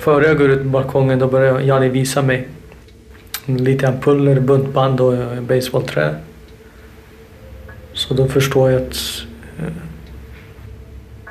Före 0.00 0.26
jag 0.26 0.38
går 0.38 0.50
ut 0.50 0.62
på 0.62 0.68
balkongen 0.68 1.18
då 1.18 1.26
börjar 1.26 1.60
Janni 1.60 1.88
visa 1.88 2.22
mig 2.22 2.48
lite 3.46 3.88
ampuller, 3.88 4.40
buntband 4.40 5.00
och 5.00 5.42
baseballträ. 5.42 6.14
Så 7.92 8.14
då 8.14 8.28
förstår 8.28 8.70
jag 8.70 8.82
att 8.82 8.96
eh, 9.58 9.72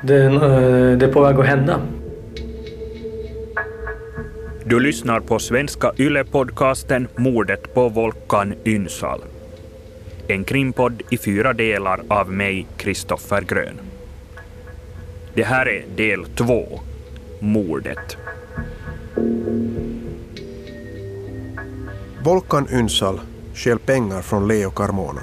det, 0.02 0.24
eh, 0.24 0.98
det 0.98 1.06
är 1.06 1.12
på 1.12 1.22
väg 1.22 1.40
att 1.40 1.46
hända. 1.46 1.80
Du 4.64 4.80
lyssnar 4.80 5.20
på 5.20 5.38
svenska 5.38 5.92
YLE-podcasten 5.96 7.06
Mordet 7.16 7.74
på 7.74 7.88
Volkan 7.88 8.54
Ynsal. 8.64 9.20
En 10.28 10.44
krimpodd 10.44 11.02
i 11.10 11.18
fyra 11.18 11.52
delar 11.52 12.00
av 12.08 12.32
mig, 12.32 12.66
Kristoffer 12.76 13.40
Grön. 13.40 13.78
Det 15.34 15.42
här 15.42 15.68
är 15.68 15.84
del 15.96 16.24
två, 16.24 16.80
mordet. 17.40 18.16
Volkan 22.24 22.68
Ynsal 22.72 23.20
stjäl 23.54 23.78
pengar 23.78 24.22
från 24.22 24.48
Leo 24.48 24.70
Carmona. 24.70 25.22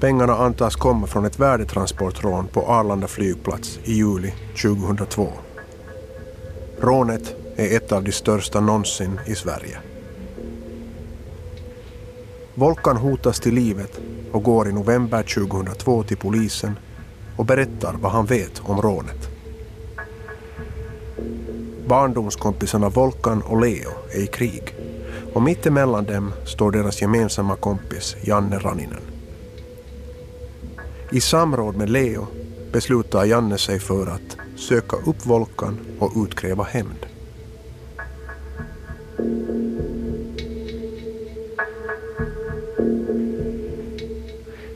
Pengarna 0.00 0.34
antas 0.34 0.76
komma 0.76 1.06
från 1.06 1.24
ett 1.24 1.38
värdetransportrån 1.38 2.46
på 2.46 2.66
Arlanda 2.66 3.06
flygplats 3.06 3.78
i 3.84 3.92
juli 3.92 4.34
2002. 4.62 5.28
Rånet 6.80 7.34
är 7.56 7.76
ett 7.76 7.92
av 7.92 8.04
de 8.04 8.12
största 8.12 8.60
någonsin 8.60 9.20
i 9.26 9.34
Sverige. 9.34 9.78
Volkan 12.54 12.96
hotas 12.96 13.40
till 13.40 13.54
livet 13.54 14.00
och 14.32 14.42
går 14.42 14.68
i 14.68 14.72
november 14.72 15.22
2002 15.22 16.02
till 16.02 16.16
polisen 16.16 16.78
och 17.36 17.46
berättar 17.46 17.94
vad 18.00 18.12
han 18.12 18.26
vet 18.26 18.62
om 18.64 18.82
rånet. 18.82 19.29
Barndomskompisarna 21.90 22.88
Volkan 22.88 23.42
och 23.42 23.60
Leo 23.60 23.90
är 24.14 24.22
i 24.22 24.26
krig 24.26 24.74
och 25.32 25.42
mitt 25.42 25.66
emellan 25.66 26.04
dem 26.04 26.32
står 26.44 26.72
deras 26.72 27.02
gemensamma 27.02 27.56
kompis 27.56 28.16
Janne 28.22 28.58
Raninen. 28.58 29.00
I 31.12 31.20
samråd 31.20 31.76
med 31.76 31.90
Leo 31.90 32.26
beslutar 32.72 33.24
Janne 33.24 33.58
sig 33.58 33.78
för 33.78 34.06
att 34.06 34.36
söka 34.56 34.96
upp 34.96 35.26
Volkan 35.26 35.78
och 35.98 36.12
utkräva 36.24 36.64
hämnd. 36.64 37.06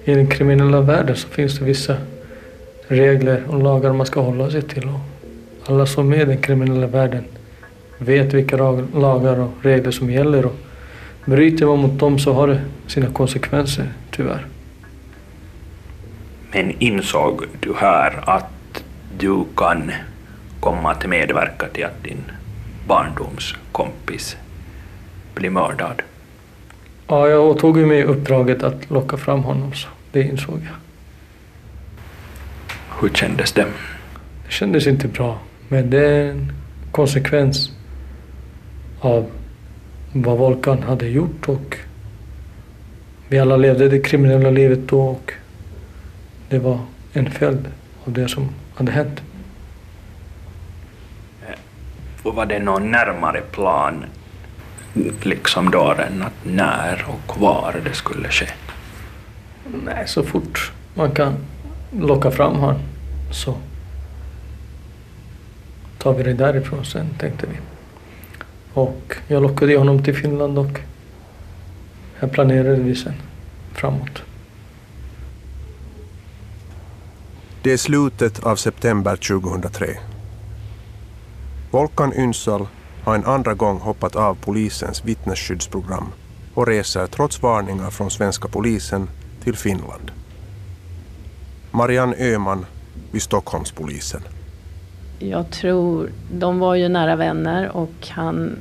I 0.04 0.14
den 0.14 0.26
kriminella 0.26 0.80
världen 0.80 1.16
så 1.16 1.28
finns 1.28 1.58
det 1.58 1.64
vissa 1.64 1.96
regler 2.88 3.44
och 3.48 3.62
lagar 3.62 3.92
man 3.92 4.06
ska 4.06 4.20
hålla 4.20 4.50
sig 4.50 4.62
till. 4.62 4.88
Alla 5.66 5.86
som 5.86 6.12
är 6.12 6.16
i 6.20 6.24
den 6.24 6.42
kriminella 6.42 6.86
världen 6.86 7.24
vet 7.98 8.34
vilka 8.34 8.56
lagar 8.94 9.40
och 9.40 9.52
regler 9.62 9.90
som 9.90 10.10
gäller. 10.10 10.46
Och 10.46 10.56
bryter 11.24 11.66
man 11.66 11.78
mot 11.78 11.98
dem 12.00 12.18
så 12.18 12.32
har 12.32 12.48
det 12.48 12.60
sina 12.86 13.06
konsekvenser, 13.06 13.92
tyvärr. 14.10 14.46
Men 16.52 16.74
insåg 16.78 17.44
du 17.60 17.74
här 17.76 18.24
att 18.26 18.84
du 19.18 19.44
kan 19.56 19.92
komma 20.60 20.90
att 20.90 21.06
medverka 21.06 21.66
till 21.68 21.84
att 21.84 22.04
din 22.04 22.24
barndomskompis 22.86 24.36
blir 25.34 25.50
mördad? 25.50 26.02
Ja, 27.08 27.28
jag 27.28 27.44
åtog 27.44 27.76
mig 27.76 28.04
uppdraget 28.04 28.62
att 28.62 28.90
locka 28.90 29.16
fram 29.16 29.42
honom, 29.42 29.72
så 29.72 29.88
det 30.12 30.22
insåg 30.22 30.60
jag. 30.64 30.76
Hur 33.00 33.08
kändes 33.08 33.52
det? 33.52 33.66
Det 34.46 34.52
kändes 34.52 34.86
inte 34.86 35.08
bra, 35.08 35.38
men 35.68 35.90
det 35.90 36.06
är 36.06 36.30
en 36.30 36.52
konsekvens 36.90 37.70
av 39.00 39.30
vad 40.12 40.38
Volkan 40.38 40.82
hade 40.82 41.08
gjort 41.08 41.48
och 41.48 41.76
vi 43.28 43.38
alla 43.38 43.56
levde 43.56 43.88
det 43.88 44.00
kriminella 44.00 44.50
livet 44.50 44.88
då 44.88 45.00
och 45.00 45.32
det 46.48 46.58
var 46.58 46.78
en 47.12 47.30
följd 47.30 47.66
av 48.04 48.12
det 48.12 48.28
som 48.28 48.48
hade 48.74 48.92
hänt. 48.92 49.22
Och 52.22 52.34
var 52.34 52.46
det 52.46 52.58
någon 52.58 52.90
närmare 52.90 53.40
plan 53.40 54.04
liksom 55.22 55.70
då 55.70 55.94
än 55.98 56.22
att 56.22 56.44
när 56.44 57.04
och 57.08 57.40
var 57.40 57.80
det 57.84 57.92
skulle 57.92 58.28
ske? 58.28 58.46
Nej, 59.84 60.04
så 60.06 60.22
fort 60.22 60.72
man 60.94 61.10
kan 61.10 61.34
locka 61.98 62.30
fram 62.30 62.56
honom 62.56 62.80
så 63.30 63.54
tar 66.04 66.14
vi 66.14 66.22
det 66.22 66.32
därifrån 66.32 66.84
sen, 66.84 67.06
tänkte 67.18 67.46
vi. 67.46 67.56
Och 68.74 69.16
jag 69.28 69.42
lockade 69.42 69.76
honom 69.76 70.02
till 70.02 70.16
Finland 70.16 70.58
och 70.58 70.80
här 72.18 72.28
planerade 72.28 72.80
vi 72.82 72.94
sen 72.94 73.14
framåt. 73.72 74.22
Det 77.62 77.72
är 77.72 77.76
slutet 77.76 78.44
av 78.44 78.56
september 78.56 79.16
2003. 79.16 79.86
Volkan 81.70 82.12
Ynsal 82.12 82.66
har 83.04 83.14
en 83.14 83.24
andra 83.24 83.54
gång 83.54 83.78
hoppat 83.80 84.16
av 84.16 84.34
polisens 84.34 85.04
vittnesskyddsprogram 85.04 86.06
och 86.54 86.66
reser 86.66 87.06
trots 87.06 87.42
varningar 87.42 87.90
från 87.90 88.10
svenska 88.10 88.48
polisen 88.48 89.08
till 89.44 89.56
Finland. 89.56 90.10
Marianne 91.70 92.16
Öhman 92.16 92.66
vid 93.10 93.22
Stockholmspolisen. 93.22 94.22
Jag 95.18 95.50
tror, 95.50 96.10
de 96.32 96.58
var 96.58 96.74
ju 96.74 96.88
nära 96.88 97.16
vänner 97.16 97.76
och 97.76 98.08
han, 98.10 98.56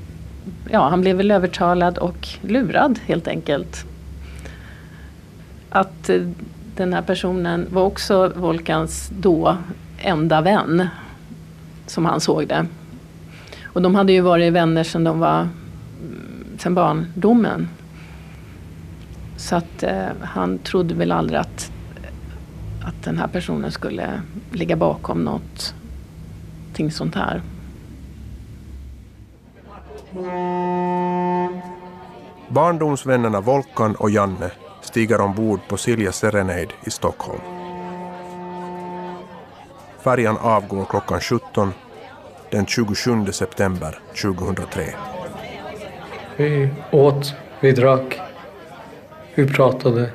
ja, 0.69 0.90
han 0.90 1.02
blev 1.02 1.16
väl 1.16 1.31
övertalad 1.31 1.97
och 1.97 2.28
lurad 2.41 3.00
helt 3.06 3.28
enkelt. 3.28 3.86
Att 5.69 6.09
eh, 6.09 6.22
den 6.75 6.94
här 6.94 7.02
personen 7.02 7.68
var 7.72 7.84
också 7.84 8.31
Volkans 8.36 9.12
då 9.19 9.58
enda 9.97 10.41
vän, 10.41 10.88
som 11.88 12.06
han 12.06 12.22
såg 12.22 12.47
det. 12.47 12.66
Och 13.64 13.81
de 13.81 13.96
hade 13.96 14.14
ju 14.14 14.22
varit 14.22 14.53
vänner 14.53 14.84
sedan 14.84 15.03
de 15.03 15.20
var, 15.20 15.40
mm, 15.40 15.50
sedan 16.58 16.75
barndomen. 16.75 17.70
Så 19.38 19.56
att 19.56 19.84
eh, 19.84 20.06
han 20.22 20.58
trodde 20.58 20.96
väl 20.96 21.12
aldrig 21.12 21.40
att, 21.40 21.72
att 22.84 23.03
den 23.03 23.18
här 23.18 23.28
personen 23.28 23.72
skulle 23.72 24.22
ligga 24.52 24.75
bakom 24.75 25.24
något 25.24 25.75
någonting 26.73 26.91
sånt 26.91 27.16
här. 27.16 27.41
Barndomsvännerna 32.50 33.41
Volkan 33.41 33.95
och 33.95 34.09
Janne 34.09 34.51
stiger 34.81 35.22
ombord 35.22 35.59
på 35.67 35.78
Silja 35.78 36.11
Serenade 36.11 36.67
i 36.85 36.89
Stockholm. 36.89 37.41
Färjan 40.03 40.38
avgår 40.38 40.85
klockan 40.85 41.22
17 41.22 41.73
den 42.50 42.66
27 42.66 43.31
september 43.31 44.00
2003. 44.22 44.84
Vi 46.38 46.69
åt, 46.91 47.34
vi 47.61 47.72
drack, 47.72 48.19
vi 49.35 49.47
pratade, 49.47 50.11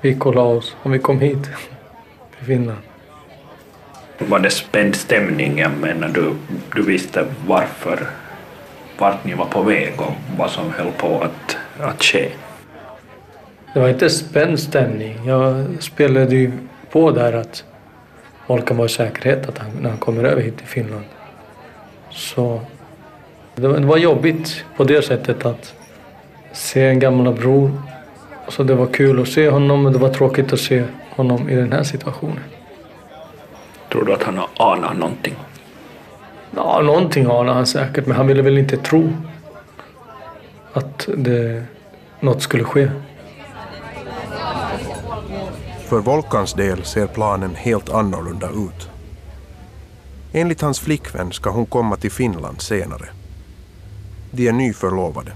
vi 0.00 0.14
la 0.14 0.42
oss 0.42 0.76
och 0.82 0.94
vi 0.94 0.98
kom 0.98 1.20
hit 1.20 1.44
till 2.36 2.46
Finland. 2.46 2.95
Var 4.18 4.38
det 4.38 4.50
spänd 4.50 4.96
stämning? 4.96 5.58
Jag 5.58 5.70
menar, 5.80 6.08
du, 6.08 6.32
du 6.74 6.82
visste 6.82 7.26
varför, 7.46 8.06
vart 8.98 9.24
ni 9.24 9.34
var 9.34 9.46
på 9.46 9.62
väg 9.62 9.92
och 9.96 10.12
vad 10.38 10.50
som 10.50 10.70
höll 10.70 10.92
på 10.92 11.20
att, 11.20 11.56
att 11.80 12.02
ske. 12.02 12.28
Det 13.74 13.80
var 13.80 13.88
inte 13.88 14.10
spänd 14.10 14.60
stämning. 14.60 15.26
Jag 15.26 15.64
spelade 15.80 16.36
ju 16.36 16.52
på 16.90 17.10
där 17.10 17.32
att 17.32 17.64
folk 18.46 18.68
kan 18.68 18.76
vara 18.76 18.86
i 18.86 18.90
säkerhet 18.90 19.48
att 19.48 19.58
han, 19.58 19.70
när 19.80 19.90
han 19.90 19.98
kommer 19.98 20.24
över 20.24 20.42
hit 20.42 20.56
till 20.56 20.66
Finland. 20.66 21.04
Så 22.10 22.60
det 23.54 23.68
var, 23.68 23.78
det 23.78 23.86
var 23.86 23.96
jobbigt 23.96 24.64
på 24.76 24.84
det 24.84 25.02
sättet 25.02 25.46
att 25.46 25.74
se 26.52 26.84
en 26.84 26.98
gammal 26.98 27.34
bror. 27.34 27.82
Så 28.48 28.62
det 28.62 28.74
var 28.74 28.86
kul 28.86 29.22
att 29.22 29.28
se 29.28 29.48
honom 29.48 29.82
men 29.82 29.92
det 29.92 29.98
var 29.98 30.08
tråkigt 30.14 30.52
att 30.52 30.60
se 30.60 30.84
honom 31.10 31.48
i 31.48 31.54
den 31.54 31.72
här 31.72 31.82
situationen. 31.82 32.55
Tror 33.96 34.04
du 34.04 34.12
att 34.12 34.22
han 34.22 34.38
har 34.38 34.48
anat 34.72 34.96
någonting? 34.96 35.34
Ja, 36.54 36.82
någonting 36.82 37.24
anade 37.24 37.52
han 37.52 37.66
säkert, 37.66 38.06
men 38.06 38.16
han 38.16 38.26
ville 38.26 38.42
väl 38.42 38.58
inte 38.58 38.76
tro 38.76 39.12
att 40.72 41.08
det, 41.16 41.64
något 42.20 42.42
skulle 42.42 42.64
ske. 42.64 42.90
För 45.88 45.98
Volkans 46.00 46.52
del 46.54 46.84
ser 46.84 47.06
planen 47.06 47.54
helt 47.54 47.90
annorlunda 47.90 48.50
ut. 48.50 48.90
Enligt 50.32 50.60
hans 50.60 50.80
flickvän 50.80 51.32
ska 51.32 51.50
hon 51.50 51.66
komma 51.66 51.96
till 51.96 52.12
Finland 52.12 52.60
senare. 52.60 53.08
De 54.30 54.48
är 54.48 54.52
nyförlovade. 54.52 55.32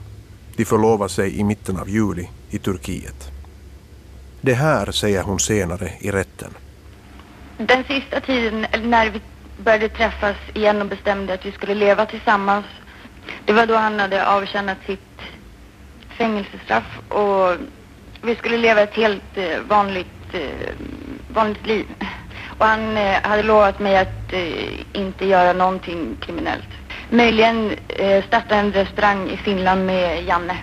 De 0.57 0.65
förlovar 0.65 1.09
sig 1.09 1.39
i 1.39 1.45
mitten 1.45 1.77
av 1.77 1.89
juli 1.89 2.29
i 2.51 2.59
Turkiet. 2.59 3.31
Det 4.41 4.55
här 4.55 4.93
säger 4.93 5.23
hon 5.23 5.41
senare 5.41 5.93
i 6.01 6.11
rätten 6.11 6.55
den 7.67 7.85
sista 7.85 8.21
tiden 8.21 8.67
när 8.83 9.11
vi, 9.11 9.21
började 9.65 9.89
träffas 9.89 10.37
igen 10.55 10.81
och 10.81 10.87
bestämde 10.87 11.35
att 11.35 11.47
vi 11.47 11.53
skulle 11.53 11.75
leva 11.75 12.07
tillsammans. 12.07 12.67
Det 13.45 13.53
var 13.53 13.67
då 13.67 13.75
han 13.75 14.01
hade 14.01 14.27
avtjänat 14.27 14.79
sitt 14.87 15.21
fängelsestraff 16.19 16.99
och 17.09 17.57
vi 18.23 18.37
skulle 18.37 18.57
leva 18.57 18.81
ett 18.81 18.95
helt 18.95 19.37
eh, 19.37 19.61
vanligt, 19.69 20.35
eh, 20.35 20.73
vanligt 21.35 21.67
liv. 21.67 21.87
Och 22.59 22.67
han 22.67 22.97
eh, 22.97 23.23
hade 23.23 23.43
lovat 23.43 23.81
mig 23.81 23.99
att 23.99 24.33
inte 24.93 25.27
göra 25.27 25.53
någonting 25.53 26.17
kriminellt. 26.21 26.69
Möjligen 27.11 27.73
starta 28.27 28.55
en 28.55 28.73
restaurang 28.73 29.31
i 29.31 29.37
Finland 29.37 29.87
med 29.87 30.25
Janne. 30.25 30.57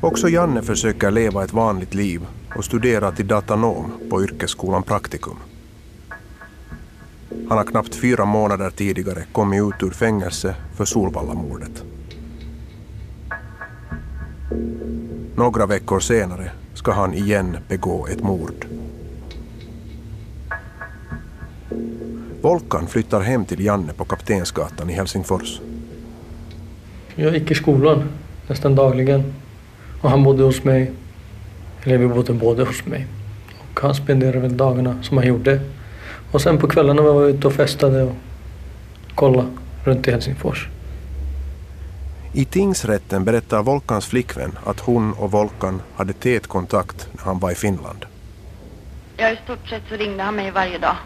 Också 0.00 0.28
Janne 0.28 0.62
försöker 0.62 1.10
leva 1.10 1.44
ett 1.44 1.52
vanligt 1.52 1.94
liv 1.94 2.20
och 2.56 2.64
studerar 2.64 3.12
till 3.12 3.26
datanom 3.26 3.92
på 4.10 4.22
yrkesskolan 4.22 4.82
Praktikum. 4.82 5.36
Han 7.48 7.58
har 7.58 7.64
knappt 7.64 7.94
fyra 7.94 8.24
månader 8.24 8.70
tidigare 8.70 9.24
kommit 9.32 9.62
ut 9.62 9.82
ur 9.82 9.90
fängelse 9.90 10.54
för 10.74 10.84
Solvallamordet. 10.84 11.84
Några 15.36 15.66
veckor 15.66 16.00
senare 16.00 16.50
ska 16.74 16.92
han 16.92 17.14
igen 17.14 17.56
begå 17.68 18.06
ett 18.06 18.22
mord. 18.22 18.66
Volkan 22.40 22.86
flyttar 22.86 23.20
hem 23.20 23.44
till 23.44 23.64
Janne 23.64 23.92
på 23.92 24.04
Kaptensgatan 24.04 24.90
i 24.90 24.92
Helsingfors. 24.92 25.60
Jag 27.14 27.34
gick 27.34 27.50
i 27.50 27.54
skolan 27.54 28.08
nästan 28.48 28.74
dagligen. 28.74 29.34
Och 30.00 30.10
han 30.10 30.24
bodde 30.24 30.42
hos 30.42 30.64
mig. 30.64 30.92
Bodde 31.96 32.32
båda 32.32 32.64
hos 32.64 32.86
mig. 32.86 33.06
Och 33.72 33.80
han 33.80 33.94
spenderade 33.94 34.38
väl 34.38 34.56
dagarna 34.56 35.02
som 35.02 35.16
han 35.16 35.26
gjorde. 35.26 35.60
Och 36.32 36.40
sen 36.40 36.58
på 36.58 36.68
kvällarna 36.68 37.02
var 37.02 37.24
vi 37.24 37.32
ute 37.32 37.46
och 37.46 37.52
festade 37.52 38.02
och 38.02 38.14
kollade 39.14 39.48
runt 39.84 40.08
i 40.08 40.10
Helsingfors. 40.10 40.68
I 42.32 42.44
tingsrätten 42.44 43.24
berättar 43.24 43.62
Volkans 43.62 44.06
flickvän 44.06 44.58
att 44.64 44.80
hon 44.80 45.12
och 45.12 45.30
Volkan 45.30 45.82
hade 45.96 46.12
tät 46.12 46.46
kontakt 46.46 47.08
när 47.12 47.24
han 47.24 47.38
var 47.38 47.50
i 47.50 47.54
Finland. 47.54 48.04
Ja, 49.16 49.30
i 49.30 49.38
stort 49.44 49.68
sett 49.68 49.82
så 49.88 49.96
ringde 49.96 50.22
han 50.22 50.36
mig 50.36 50.50
varje 50.50 50.78
dag. 50.78 50.96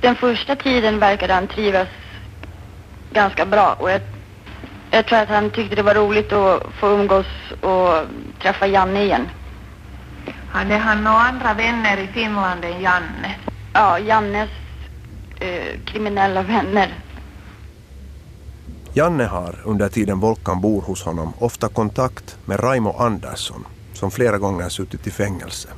Den 0.00 0.16
första 0.16 0.56
tiden 0.56 0.98
verkade 0.98 1.34
han 1.34 1.46
trivas 1.46 1.88
ganska 3.12 3.46
bra 3.46 3.76
och 3.80 3.90
jag, 3.90 4.00
jag 4.90 5.06
tror 5.06 5.18
att 5.18 5.28
han 5.28 5.50
tyckte 5.50 5.76
det 5.76 5.82
var 5.82 5.94
roligt 5.94 6.32
att 6.32 6.62
få 6.80 6.88
umgås 6.88 7.26
och 7.60 8.06
träffa 8.42 8.66
Janne 8.66 9.02
igen. 9.02 9.28
Hade 10.52 10.76
han 10.76 11.04
några 11.04 11.16
andra 11.18 11.54
vänner 11.54 11.96
i 11.96 12.06
Finland 12.06 12.64
än 12.64 12.80
Janne? 12.80 13.34
Ja, 13.72 13.98
Jannes 13.98 14.50
eh, 15.40 15.80
kriminella 15.84 16.42
vänner. 16.42 16.94
Janne 18.94 19.24
har 19.24 19.60
under 19.64 19.88
tiden 19.88 20.20
Volkan 20.20 20.60
bor 20.60 20.82
hos 20.82 21.04
honom 21.04 21.32
ofta 21.38 21.68
kontakt 21.68 22.36
med 22.44 22.62
Raimo 22.62 22.96
Andersson 22.98 23.66
som 23.92 24.10
flera 24.10 24.38
gånger 24.38 24.68
suttit 24.68 25.06
i 25.06 25.10
fängelse. 25.10 25.68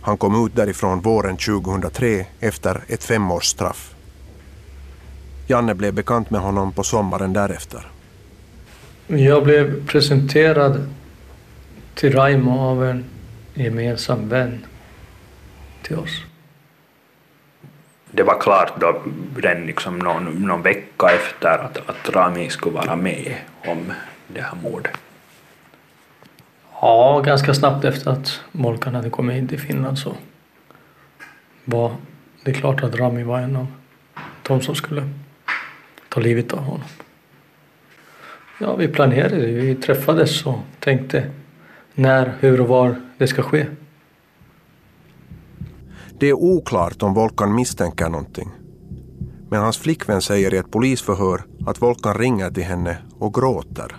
Han 0.00 0.16
kom 0.16 0.46
ut 0.46 0.56
därifrån 0.56 1.00
våren 1.00 1.36
2003 1.36 2.26
efter 2.40 2.80
ett 2.88 3.04
femårsstraff. 3.04 3.94
Janne 5.46 5.74
blev 5.74 5.94
bekant 5.94 6.30
med 6.30 6.40
honom 6.40 6.72
på 6.72 6.82
sommaren 6.82 7.32
därefter. 7.32 7.86
Jag 9.06 9.44
blev 9.44 9.86
presenterad 9.86 10.88
till 11.94 12.12
Raimo 12.12 12.60
av 12.60 12.84
en 12.84 13.04
gemensam 13.60 14.28
vän 14.28 14.66
till 15.82 15.96
oss. 15.96 16.24
Det 18.10 18.22
var 18.22 18.40
klart 18.40 18.80
då 18.80 19.02
den 19.42 19.66
liksom 19.66 19.98
någon, 19.98 20.24
någon 20.24 20.62
vecka 20.62 21.10
efter 21.10 21.58
att, 21.58 21.88
att 21.88 22.10
Rami 22.10 22.50
skulle 22.50 22.74
vara 22.74 22.96
med 22.96 23.34
om 23.66 23.92
det 24.26 24.40
här 24.40 24.56
mordet. 24.62 24.92
Ja, 26.80 27.22
ganska 27.24 27.54
snabbt 27.54 27.84
efter 27.84 28.10
att 28.10 28.40
Molkan 28.52 28.94
hade 28.94 29.10
kommit 29.10 29.36
in 29.36 29.48
till 29.48 29.60
Finland 29.60 29.98
så 29.98 30.14
var 31.64 31.92
det 32.44 32.52
klart 32.52 32.82
att 32.82 32.94
Rami 32.94 33.22
var 33.22 33.38
en 33.38 33.56
av 33.56 33.66
de 34.42 34.60
som 34.60 34.74
skulle 34.74 35.08
ta 36.08 36.20
livet 36.20 36.52
av 36.52 36.58
honom. 36.58 36.88
Ja, 38.60 38.76
vi 38.76 38.88
planerade, 38.88 39.36
vi 39.36 39.74
träffades 39.74 40.46
och 40.46 40.58
tänkte 40.80 41.30
när, 41.94 42.32
hur 42.40 42.60
och 42.60 42.68
var 42.68 43.07
det 43.18 43.26
ska 43.26 43.42
ske. 43.42 43.66
Det 46.18 46.28
är 46.28 46.34
oklart 46.34 47.02
om 47.02 47.14
Volkan 47.14 47.54
misstänker 47.54 48.08
någonting. 48.08 48.48
Men 49.50 49.60
hans 49.60 49.78
flickvän 49.78 50.22
säger 50.22 50.54
i 50.54 50.56
ett 50.56 50.70
polisförhör 50.70 51.42
att 51.66 51.82
Volkan 51.82 52.14
ringer 52.14 52.50
till 52.50 52.64
henne 52.64 52.98
och 53.18 53.34
gråter. 53.34 53.96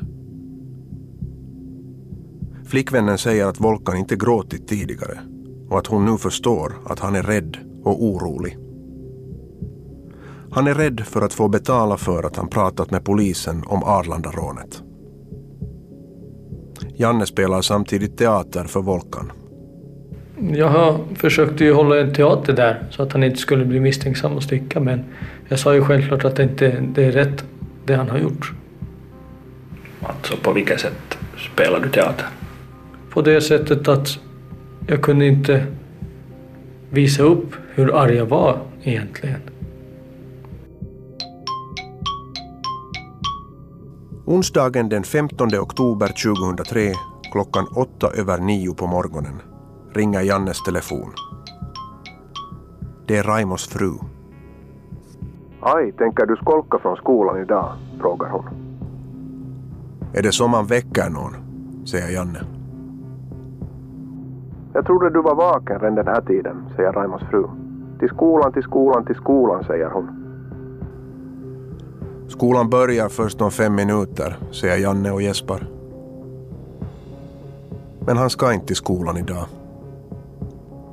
Flickvännen 2.66 3.18
säger 3.18 3.46
att 3.46 3.60
Volkan 3.60 3.98
inte 3.98 4.16
gråtit 4.16 4.68
tidigare 4.68 5.20
och 5.70 5.80
att 5.80 5.88
hon 5.88 6.06
nu 6.06 6.18
förstår 6.18 6.74
att 6.86 7.00
han 7.00 7.16
är 7.16 7.24
rädd 7.24 7.58
och 7.84 8.04
orolig. 8.04 8.58
Han 10.52 10.68
är 10.68 10.74
rädd 10.74 11.00
för 11.00 11.22
att 11.22 11.34
få 11.34 11.48
betala 11.48 11.98
för 11.98 12.24
att 12.24 12.36
han 12.36 12.48
pratat 12.48 12.92
med 12.92 13.04
polisen 13.04 13.64
om 13.68 13.84
Arlandarånet. 13.84 14.84
Janne 17.02 17.26
spelar 17.26 17.62
samtidigt 17.62 18.18
teater 18.18 18.64
för 18.64 18.82
Volkan. 18.82 19.32
Jag 20.54 21.00
försökte 21.16 21.64
ju 21.64 21.74
hålla 21.74 22.00
en 22.00 22.14
teater 22.14 22.54
där 22.54 22.84
så 22.90 23.04
att 23.04 23.14
han 23.14 23.24
inte 23.24 23.38
skulle 23.38 23.66
bli 23.66 23.80
misstänksam 23.80 24.34
och 24.34 24.44
sticka 24.44 24.80
men 24.80 25.04
jag 25.48 25.60
sa 25.60 25.74
ju 25.74 25.82
självklart 25.82 26.26
att 26.26 26.36
det 26.36 26.44
inte 26.44 26.84
det 26.96 27.06
är 27.06 27.12
rätt 27.12 27.46
det 27.86 27.96
han 27.96 28.10
har 28.10 28.18
gjort. 28.18 28.54
Alltså 30.02 30.38
på 30.38 30.54
vilket 30.54 30.80
sätt 30.80 31.18
spelar 31.54 31.80
du 31.80 31.90
teater? 31.90 32.28
På 33.10 33.22
det 33.22 33.42
sättet 33.42 33.88
att 33.88 34.20
jag 34.88 35.02
kunde 35.02 35.26
inte 35.26 35.66
visa 36.90 37.24
upp 37.24 37.56
hur 37.76 37.96
arg 37.96 38.16
jag 38.16 38.26
var 38.26 38.60
egentligen. 38.84 39.42
Onsdagen 44.30 44.90
den 44.90 45.04
15 45.04 45.48
oktober 45.62 46.08
2003 46.08 46.94
klockan 47.32 47.66
åtta 47.76 48.08
över 48.22 48.38
nio 48.38 48.74
på 48.74 48.88
morgonen 48.88 49.42
ringer 49.94 50.22
Jannes 50.22 50.64
telefon. 50.64 51.12
Det 53.08 53.18
är 53.18 53.24
Raimos 53.24 53.68
fru. 53.68 53.92
Aj, 55.62 55.92
tänker 55.92 56.26
du 56.26 56.36
skolka 56.36 56.80
från 56.80 56.96
skolan 56.96 57.42
idag? 57.42 57.74
frågar 58.00 58.30
hon. 58.30 58.46
Är 60.14 60.24
det 60.24 60.32
så 60.32 60.48
man 60.48 60.66
väcker 60.66 61.10
någon? 61.10 61.36
säger 61.86 62.14
Janne. 62.14 62.40
Jag 64.74 64.86
trodde 64.86 65.10
du 65.10 65.22
var 65.22 65.36
vaken 65.36 65.80
redan 65.80 65.96
den 65.96 66.08
här 66.08 66.22
tiden, 66.22 66.66
säger 66.76 66.92
Raimos 66.92 67.22
fru. 67.22 67.44
Till 68.00 68.10
skolan, 68.10 68.54
till 68.54 68.64
skolan, 68.64 69.06
till 69.06 69.16
skolan, 69.16 69.64
säger 69.64 69.90
hon. 69.90 70.19
Skolan 72.30 72.70
börjar 72.70 73.10
först 73.10 73.42
om 73.42 73.52
fem 73.52 73.76
minuter, 73.76 74.38
säger 74.52 74.78
Janne 74.78 75.12
och 75.12 75.22
Jesper. 75.22 75.68
Men 78.00 78.18
han 78.18 78.30
ska 78.30 78.54
inte 78.54 78.66
till 78.68 78.76
skolan 78.76 79.18
idag. 79.18 79.46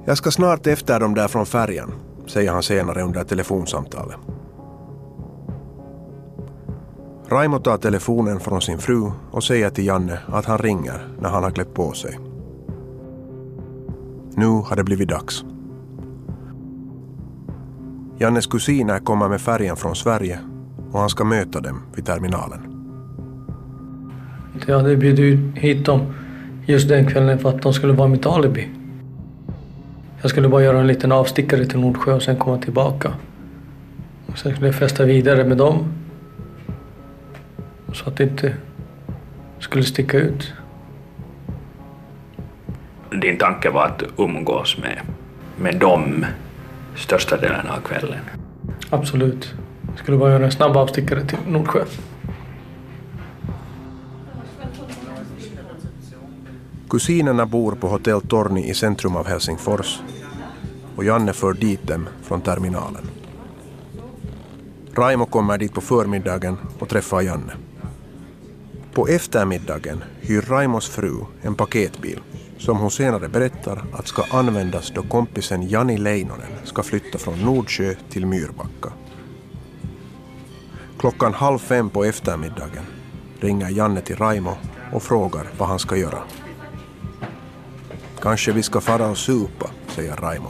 Jag 0.04 0.18
ska 0.18 0.30
snart 0.30 0.66
efter 0.66 1.00
dem 1.00 1.14
där 1.14 1.28
från 1.28 1.46
färjan, 1.46 1.92
säger 2.26 2.52
han 2.52 2.62
senare 2.62 3.02
under 3.02 3.24
telefonsamtalet. 3.24 4.16
Raimo 7.28 7.58
tar 7.58 7.78
telefonen 7.78 8.40
från 8.40 8.62
sin 8.62 8.78
fru 8.78 9.10
och 9.30 9.44
säger 9.44 9.70
till 9.70 9.86
Janne 9.86 10.18
att 10.28 10.44
han 10.44 10.58
ringer 10.58 11.08
när 11.20 11.28
han 11.28 11.42
har 11.44 11.50
klätt 11.50 11.74
på 11.74 11.92
sig. 11.92 12.18
Nu 14.34 14.46
har 14.46 14.76
det 14.76 14.84
blivit 14.84 15.08
dags. 15.08 15.44
Jannes 18.18 18.46
kusiner 18.46 18.98
kommer 18.98 19.28
med 19.28 19.40
färjan 19.40 19.76
från 19.76 19.96
Sverige 19.96 20.40
och 20.96 21.00
han 21.00 21.10
ska 21.10 21.24
möta 21.24 21.60
dem 21.60 21.82
vid 21.94 22.06
terminalen. 22.06 22.60
Jag 24.66 24.76
hade 24.76 24.96
bjudit 24.96 25.38
hit 25.54 25.84
dem 25.84 26.14
just 26.66 26.88
den 26.88 27.06
kvällen 27.06 27.38
för 27.38 27.48
att 27.48 27.62
de 27.62 27.72
skulle 27.72 27.92
vara 27.92 28.08
mitt 28.08 28.26
alibi. 28.26 28.68
Jag 30.20 30.30
skulle 30.30 30.48
bara 30.48 30.62
göra 30.62 30.80
en 30.80 30.86
liten 30.86 31.12
avstickare 31.12 31.66
till 31.66 31.80
Nordsjö 31.80 32.14
och 32.14 32.22
sen 32.22 32.36
komma 32.36 32.58
tillbaka. 32.58 33.12
Och 34.26 34.38
sen 34.38 34.52
skulle 34.52 34.66
jag 34.66 34.74
festa 34.74 35.04
vidare 35.04 35.44
med 35.44 35.56
dem. 35.56 35.92
Så 37.92 38.08
att 38.08 38.16
det 38.16 38.24
inte 38.24 38.54
skulle 39.58 39.84
sticka 39.84 40.18
ut. 40.18 40.52
Din 43.22 43.38
tanke 43.38 43.70
var 43.70 43.86
att 43.86 44.02
umgås 44.16 44.78
med, 44.78 45.00
med 45.56 45.80
dem 45.80 46.26
största 46.94 47.36
delen 47.36 47.66
av 47.68 47.80
kvällen? 47.80 48.20
Absolut. 48.90 49.54
Skulle 49.96 50.16
bara 50.16 50.30
göra 50.30 50.44
en 50.44 50.52
snabb 50.52 50.76
avstickare 50.76 51.26
till 51.26 51.38
Nordsjö. 51.46 51.84
Kusinerna 56.88 57.46
bor 57.46 57.72
på 57.72 57.88
Hotell 57.88 58.20
Torni 58.20 58.70
i 58.70 58.74
centrum 58.74 59.16
av 59.16 59.26
Helsingfors. 59.26 60.00
och 60.96 61.04
Janne 61.04 61.32
för 61.32 61.52
dit 61.52 61.86
dem 61.86 62.08
från 62.22 62.40
terminalen. 62.40 63.06
Raimo 64.94 65.26
kommer 65.26 65.58
dit 65.58 65.74
på 65.74 65.80
förmiddagen 65.80 66.56
och 66.78 66.88
träffar 66.88 67.22
Janne. 67.22 67.52
På 68.94 69.08
eftermiddagen 69.08 70.04
hyr 70.20 70.42
Raimos 70.42 70.88
fru 70.88 71.24
en 71.42 71.54
paketbil 71.54 72.20
som 72.58 72.78
hon 72.78 72.90
senare 72.90 73.28
berättar 73.28 73.84
att 73.92 74.08
ska 74.08 74.22
användas 74.30 74.92
då 74.94 75.02
kompisen 75.02 75.68
Jani 75.68 75.98
Leinonen 75.98 76.52
ska 76.64 76.82
flytta 76.82 77.18
från 77.18 77.42
Nordsjö 77.42 77.94
till 78.10 78.26
Myrbacka. 78.26 78.92
Klockan 81.06 81.34
halv 81.34 81.58
fem 81.58 81.90
på 81.90 82.04
eftermiddagen 82.04 82.84
ringer 83.40 83.70
Janne 83.70 84.00
till 84.00 84.16
Raimo 84.16 84.56
och 84.92 85.02
frågar 85.02 85.50
vad 85.58 85.68
han 85.68 85.78
ska 85.78 85.96
göra. 85.96 86.18
Kanske 88.20 88.52
vi 88.52 88.62
ska 88.62 88.80
fara 88.80 89.10
och 89.10 89.18
supa, 89.18 89.70
säger 89.88 90.16
Raimo. 90.16 90.48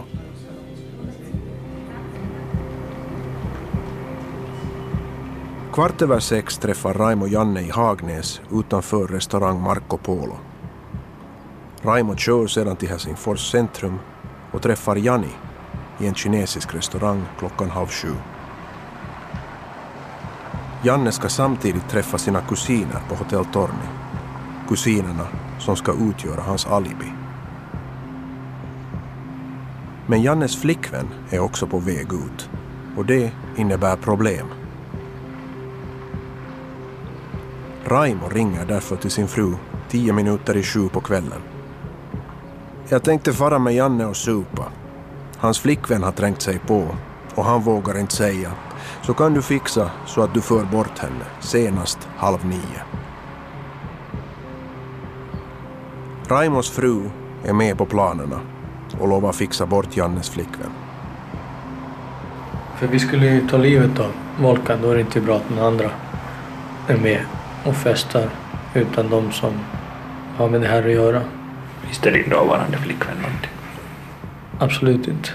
Kvart 5.73 6.03
över 6.03 6.21
sex 6.21 6.59
träffar 6.59 6.95
Raimo 6.95 7.27
Janne 7.27 7.61
i 7.61 7.71
Hagnäs 7.71 8.41
utanför 8.53 9.07
restaurang 9.07 9.61
Marco 9.61 9.97
Polo. 9.97 10.37
Raimo 11.83 12.17
kör 12.17 12.47
sedan 12.47 12.77
till 12.77 12.89
Helsingfors 12.89 13.51
centrum 13.51 13.99
och 14.53 14.63
träffar 14.63 14.97
Jani 14.97 15.31
i 16.01 16.07
en 16.07 16.15
kinesisk 16.15 16.75
restaurang 16.75 17.25
klockan 17.39 17.71
halv 17.71 17.89
sju. 17.89 18.13
Janne 20.87 21.13
ska 21.13 21.29
samtidigt 21.29 21.89
träffa 21.89 22.19
sina 22.19 22.41
kusiner 22.41 23.01
på 23.09 23.15
Hotell 23.15 23.45
Torni. 23.45 23.89
Kusinerna 24.69 25.27
som 25.59 25.77
ska 25.77 25.93
utgöra 25.93 26.41
hans 26.41 26.67
alibi. 26.67 27.13
Men 30.07 30.23
Jannes 30.23 30.57
flickvän 30.57 31.09
är 31.31 31.39
också 31.39 31.67
på 31.67 31.79
väg 31.79 32.13
ut 32.13 32.51
och 32.97 33.07
det 33.07 33.33
innebär 33.57 33.97
problem. 33.97 34.47
Raimo 37.85 38.29
ringer 38.29 38.67
därför 38.67 38.97
till 38.97 39.11
sin 39.11 39.29
fru 39.29 39.55
tio 39.89 40.13
minuter 40.13 40.57
i 40.57 40.63
sju 40.63 40.89
på 40.89 41.01
kvällen. 41.01 41.41
Jag 42.89 43.05
tänkte 43.05 43.33
fara 43.33 43.59
med 43.59 43.75
Janne 43.75 44.07
och 44.07 44.17
supa. 44.17 44.65
Hans 45.39 45.59
flickvän 45.59 46.03
har 46.03 46.13
trängt 46.13 46.43
sig 46.43 46.59
på 46.59 46.89
och 47.35 47.45
han 47.45 47.63
vågar 47.63 47.99
inte 47.99 48.15
säga. 48.15 48.53
Så 49.03 49.15
kan 49.15 49.35
du 49.35 49.43
fixa 49.43 49.91
så 50.07 50.23
att 50.23 50.35
du 50.35 50.41
för 50.41 50.65
bort 50.65 50.99
henne 50.99 51.25
senast 51.41 52.09
halv 52.17 52.47
nio. 52.47 52.83
Raimos 56.29 56.71
fru 56.71 57.11
är 57.45 57.53
med 57.53 57.79
på 57.79 57.87
planerna 57.87 58.41
och 59.01 59.09
lovar 59.09 59.33
fixa 59.33 59.67
bort 59.67 59.97
Jannes 59.97 60.31
flickvän. 60.31 60.71
För 62.77 62.87
vi 62.87 62.99
skulle 62.99 63.27
ju 63.27 63.49
ta 63.49 63.57
livet 63.57 63.99
av 64.01 64.13
Volkan, 64.41 64.79
då 64.83 64.91
är 64.91 64.95
det 64.95 65.01
inte 65.01 65.21
bra 65.21 65.37
att 65.37 65.51
någon 65.51 65.65
andra 65.65 65.91
är 66.89 66.97
med 66.97 67.21
och 67.65 67.77
festar 67.77 68.31
utan 68.75 69.11
de 69.11 69.33
som 69.33 69.53
har 70.37 70.49
med 70.49 70.61
det 70.61 70.69
här 70.69 70.83
att 70.83 70.93
göra. 70.93 71.23
Visste 71.89 72.11
din 72.11 72.31
dåvarande 72.31 72.79
flickvän 72.79 73.17
någonting? 73.17 73.51
Absolut 74.59 75.09
inte. 75.09 75.31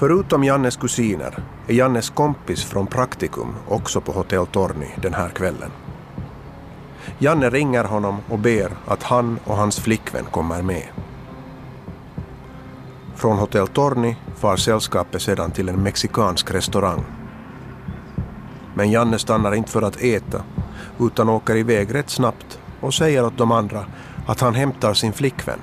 Förutom 0.00 0.44
Jannes 0.44 0.76
kusiner 0.76 1.42
är 1.66 1.74
Jannes 1.74 2.10
kompis 2.10 2.64
från 2.64 2.86
praktikum 2.86 3.54
också 3.68 4.00
på 4.00 4.12
Hotell 4.12 4.46
Torni 4.46 4.86
den 5.02 5.14
här 5.14 5.28
kvällen. 5.28 5.70
Janne 7.18 7.50
ringer 7.50 7.84
honom 7.84 8.16
och 8.28 8.38
ber 8.38 8.70
att 8.86 9.02
han 9.02 9.38
och 9.44 9.56
hans 9.56 9.80
flickvän 9.80 10.24
kommer 10.24 10.62
med. 10.62 10.82
Från 13.14 13.38
Hotell 13.38 13.68
Torni 13.68 14.16
far 14.36 14.56
sällskapet 14.56 15.22
sedan 15.22 15.50
till 15.50 15.68
en 15.68 15.82
mexikansk 15.82 16.50
restaurang. 16.50 17.04
Men 18.74 18.90
Janne 18.90 19.18
stannar 19.18 19.54
inte 19.54 19.70
för 19.70 19.82
att 19.82 20.02
äta 20.02 20.42
utan 21.00 21.28
åker 21.28 21.56
iväg 21.56 21.94
rätt 21.94 22.10
snabbt 22.10 22.58
och 22.80 22.94
säger 22.94 23.24
åt 23.24 23.38
de 23.38 23.52
andra 23.52 23.84
att 24.26 24.40
han 24.40 24.54
hämtar 24.54 24.94
sin 24.94 25.12
flickvän. 25.12 25.60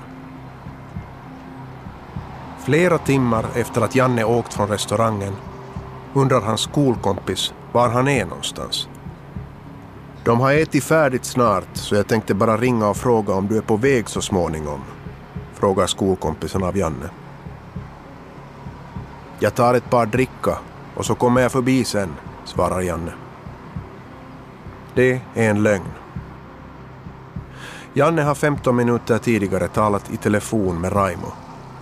Flera 2.68 2.98
timmar 2.98 3.46
efter 3.54 3.80
att 3.80 3.94
Janne 3.94 4.24
åkt 4.24 4.54
från 4.54 4.68
restaurangen 4.68 5.32
undrar 6.14 6.40
hans 6.40 6.60
skolkompis 6.60 7.54
var 7.72 7.88
han 7.88 8.08
är 8.08 8.24
någonstans. 8.24 8.88
De 10.24 10.40
har 10.40 10.52
ätit 10.52 10.84
färdigt 10.84 11.24
snart 11.24 11.68
så 11.72 11.94
jag 11.94 12.06
tänkte 12.06 12.34
bara 12.34 12.56
ringa 12.56 12.88
och 12.88 12.96
fråga 12.96 13.34
om 13.34 13.46
du 13.46 13.56
är 13.56 13.62
på 13.62 13.76
väg 13.76 14.08
så 14.08 14.20
småningom, 14.20 14.80
frågar 15.54 15.86
skolkompisen 15.86 16.62
av 16.62 16.76
Janne. 16.76 17.10
Jag 19.38 19.54
tar 19.54 19.74
ett 19.74 19.90
par 19.90 20.06
dricka 20.06 20.58
och 20.94 21.06
så 21.06 21.14
kommer 21.14 21.40
jag 21.40 21.52
förbi 21.52 21.84
sen, 21.84 22.14
svarar 22.44 22.80
Janne. 22.80 23.12
Det 24.94 25.20
är 25.34 25.50
en 25.50 25.62
lögn. 25.62 25.92
Janne 27.92 28.22
har 28.22 28.34
15 28.34 28.76
minuter 28.76 29.18
tidigare 29.18 29.68
talat 29.68 30.10
i 30.10 30.16
telefon 30.16 30.80
med 30.80 30.96
Raimo, 30.96 31.32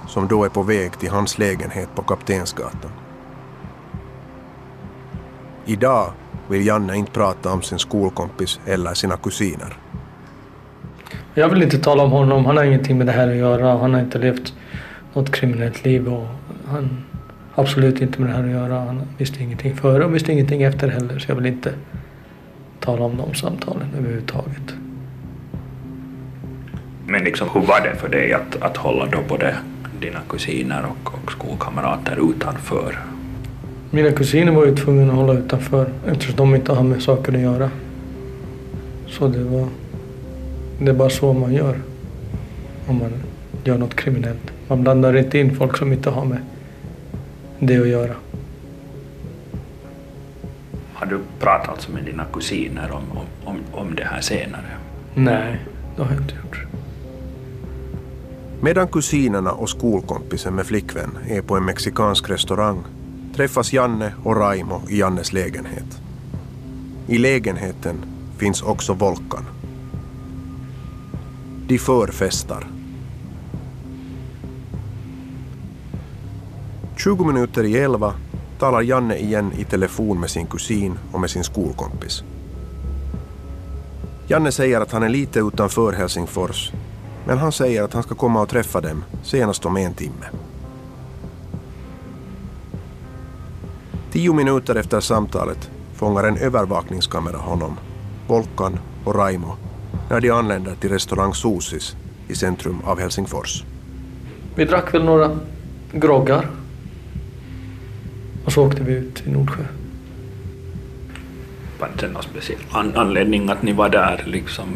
som 0.06 0.28
då 0.28 0.44
är 0.44 0.48
på 0.48 0.62
väg 0.62 0.98
till 0.98 1.10
hans 1.10 1.38
lägenhet 1.38 1.88
på 1.94 2.02
Kaptensgatan. 2.02 2.90
Idag 5.64 6.12
vill 6.48 6.66
Janne 6.66 6.96
inte 6.96 7.12
prata 7.12 7.52
om 7.52 7.62
sin 7.62 7.78
skolkompis 7.78 8.60
eller 8.66 8.94
sina 8.94 9.16
kusiner. 9.16 9.76
Jag 11.34 11.48
vill 11.48 11.62
inte 11.62 11.78
tala 11.78 12.02
om 12.02 12.10
honom, 12.10 12.46
han 12.46 12.56
har 12.56 12.64
ingenting 12.64 12.98
med 12.98 13.06
det 13.06 13.12
här 13.12 13.28
att 13.28 13.36
göra. 13.36 13.78
Han 13.78 13.94
har 13.94 14.00
inte 14.00 14.18
levt 14.18 14.54
något 15.12 15.32
kriminellt 15.32 15.84
liv 15.84 16.08
och 16.08 16.26
han 16.68 17.04
har 17.52 17.62
absolut 17.62 18.00
inte 18.00 18.20
med 18.20 18.30
det 18.30 18.34
här 18.36 18.44
att 18.44 18.50
göra. 18.50 18.80
Han 18.80 19.02
visste 19.18 19.42
ingenting 19.42 19.76
före 19.76 20.04
och 20.04 20.14
visste 20.14 20.32
ingenting 20.32 20.62
efter 20.62 20.88
heller 20.88 21.18
så 21.18 21.30
jag 21.30 21.36
vill 21.36 21.46
inte 21.46 21.72
tala 22.80 23.04
om 23.04 23.16
de 23.16 23.34
samtalen 23.34 23.88
överhuvudtaget. 23.98 24.74
Men 27.06 27.24
liksom, 27.24 27.48
hur 27.54 27.60
var 27.60 27.80
det 27.80 27.96
för 27.96 28.08
dig 28.08 28.32
att, 28.32 28.62
att 28.62 28.76
hålla 28.76 29.06
då 29.06 29.18
både 29.28 29.56
dina 30.00 30.20
kusiner 30.28 30.84
och, 30.84 31.14
och 31.14 31.32
skolkamrater 31.32 32.30
utanför? 32.30 32.98
Mina 33.90 34.10
kusiner 34.10 34.52
var 34.52 34.66
ju 34.66 34.76
tvungna 34.76 35.12
att 35.12 35.18
hålla 35.18 35.32
utanför 35.32 35.88
eftersom 36.06 36.36
de 36.36 36.54
inte 36.54 36.72
har 36.72 36.82
med 36.82 37.02
saker 37.02 37.32
att 37.34 37.40
göra. 37.40 37.70
Så 39.08 39.28
det 39.28 39.44
var... 39.44 39.68
Det 40.78 40.90
är 40.90 40.94
bara 40.94 41.10
så 41.10 41.32
man 41.32 41.54
gör 41.54 41.76
om 42.86 42.98
man 42.98 43.12
gör 43.64 43.78
något 43.78 43.94
kriminellt. 43.94 44.52
Man 44.68 44.82
blandar 44.82 45.16
inte 45.16 45.38
in 45.38 45.56
folk 45.56 45.76
som 45.76 45.92
inte 45.92 46.10
har 46.10 46.24
med 46.24 46.38
det 47.58 47.78
att 47.78 47.88
göra. 47.88 48.14
Har 50.92 51.06
du 51.06 51.18
pratat 51.40 51.68
alltså 51.68 51.92
med 51.92 52.04
dina 52.04 52.24
kusiner 52.32 52.90
om, 52.90 53.18
om, 53.18 53.26
om, 53.44 53.58
om 53.72 53.94
det 53.94 54.04
här 54.04 54.20
senare? 54.20 54.76
Nej, 55.14 55.56
det 55.96 56.02
har 56.02 56.10
jag 56.10 56.20
inte 56.20 56.34
gjort. 56.34 56.65
Medan 58.66 58.88
kusinerna 58.88 59.52
och 59.52 59.68
skolkompisen 59.68 60.54
med 60.54 60.66
flickvän 60.66 61.18
är 61.28 61.42
på 61.42 61.56
en 61.56 61.64
mexikansk 61.64 62.30
restaurang 62.30 62.84
träffas 63.36 63.72
Janne 63.72 64.12
och 64.24 64.36
Raimo 64.36 64.82
i 64.88 64.98
Jannes 64.98 65.32
lägenhet. 65.32 66.00
I 67.06 67.18
lägenheten 67.18 67.96
finns 68.38 68.62
också 68.62 68.94
Volkan. 68.94 69.44
De 71.68 71.78
förfestar. 71.78 72.66
20 76.96 77.24
minuter 77.24 77.64
i 77.64 77.76
elva 77.76 78.14
talar 78.58 78.82
Janne 78.82 79.16
igen 79.16 79.52
i 79.58 79.64
telefon 79.64 80.20
med 80.20 80.30
sin 80.30 80.46
kusin 80.46 80.98
och 81.12 81.20
med 81.20 81.30
sin 81.30 81.44
skolkompis. 81.44 82.22
Janne 84.28 84.52
säger 84.52 84.80
att 84.80 84.92
han 84.92 85.02
är 85.02 85.08
lite 85.08 85.40
utanför 85.40 85.92
Helsingfors 85.92 86.72
men 87.26 87.38
han 87.38 87.52
säger 87.52 87.82
att 87.82 87.92
han 87.92 88.02
ska 88.02 88.14
komma 88.14 88.42
och 88.42 88.48
träffa 88.48 88.80
dem 88.80 89.04
senast 89.22 89.66
om 89.66 89.76
en 89.76 89.94
timme. 89.94 90.26
Tio 94.12 94.32
minuter 94.32 94.74
efter 94.74 95.00
samtalet 95.00 95.70
fångar 95.94 96.24
en 96.24 96.36
övervakningskamera 96.36 97.36
honom, 97.36 97.76
Volkan 98.26 98.78
och 99.04 99.14
Raimo 99.14 99.56
när 100.10 100.20
de 100.20 100.30
anländer 100.30 100.74
till 100.74 100.90
restaurang 100.90 101.34
Sosis 101.34 101.96
i 102.28 102.34
centrum 102.34 102.80
av 102.84 103.00
Helsingfors. 103.00 103.64
Vi 104.54 104.64
drack 104.64 104.94
väl 104.94 105.04
några 105.04 105.38
groggar. 105.92 106.46
Och 108.44 108.52
så 108.52 108.66
åkte 108.66 108.82
vi 108.82 108.92
ut 108.92 109.14
till 109.14 109.32
Nordsjö. 109.32 109.62
Var 111.80 111.90
det 112.00 112.08
någon 112.08 112.22
speciell 112.22 112.60
an 112.70 112.96
anledning 112.96 113.48
att 113.48 113.62
ni 113.62 113.72
var 113.72 113.88
där 113.88 114.24
liksom? 114.26 114.68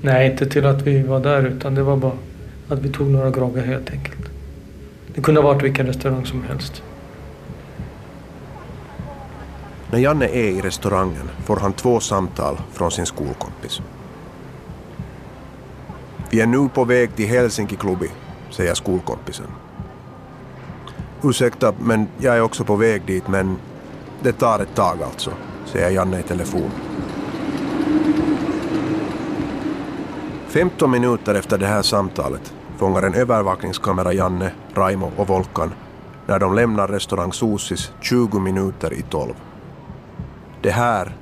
Nej, 0.00 0.30
inte 0.30 0.46
till 0.46 0.66
att 0.66 0.82
vi 0.82 1.02
var 1.02 1.20
där 1.20 1.42
utan 1.42 1.74
det 1.74 1.82
var 1.82 1.96
bara 1.96 2.12
att 2.68 2.78
vi 2.78 2.88
tog 2.92 3.06
några 3.06 3.30
groggar 3.30 3.62
helt 3.62 3.90
enkelt. 3.90 4.30
Det 5.14 5.20
kunde 5.20 5.40
ha 5.40 5.48
varit 5.52 5.62
vilken 5.62 5.86
restaurang 5.86 6.26
som 6.26 6.42
helst. 6.42 6.82
När 9.90 9.98
Janne 9.98 10.26
är 10.26 10.48
i 10.48 10.60
restaurangen 10.60 11.30
får 11.44 11.56
han 11.56 11.72
två 11.72 12.00
samtal 12.00 12.56
från 12.72 12.90
sin 12.90 13.06
skolkompis. 13.06 13.80
Vi 16.30 16.40
är 16.40 16.46
nu 16.46 16.68
på 16.74 16.84
väg 16.84 17.16
till 17.16 17.28
Helsinki 17.28 17.76
Klubbi, 17.76 18.08
säger 18.50 18.74
skolkompisen. 18.74 19.46
Ursäkta, 21.22 21.74
men 21.80 22.08
jag 22.18 22.36
är 22.36 22.40
också 22.40 22.64
på 22.64 22.76
väg 22.76 23.02
dit, 23.06 23.28
men 23.28 23.56
det 24.22 24.32
tar 24.32 24.58
ett 24.58 24.74
tag 24.74 25.02
alltså, 25.02 25.30
säger 25.66 25.90
Janne 25.90 26.20
i 26.20 26.22
telefon. 26.22 26.70
15 30.50 30.90
minuter 30.90 31.34
efter 31.34 31.58
det 31.58 31.66
här 31.66 31.82
samtalet 31.82 32.54
fångar 32.76 33.02
en 33.02 33.14
övervakningskamera 33.14 34.12
Janne, 34.12 34.52
Raimo 34.74 35.12
och 35.16 35.28
Volkan 35.28 35.72
när 36.26 36.38
de 36.38 36.54
lämnar 36.54 36.88
restaurang 36.88 37.32
Sosis 37.32 37.92
20 38.00 38.38
minuter 38.38 38.92
i 38.92 39.02
12. 39.02 39.34
Det 40.62 40.70
här 40.70 41.16